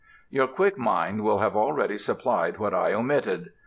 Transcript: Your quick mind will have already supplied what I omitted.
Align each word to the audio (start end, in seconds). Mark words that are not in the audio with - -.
Your 0.31 0.47
quick 0.47 0.79
mind 0.79 1.21
will 1.23 1.37
have 1.37 1.55
already 1.55 1.99
supplied 1.99 2.57
what 2.57 2.73
I 2.73 2.91
omitted. 2.91 3.51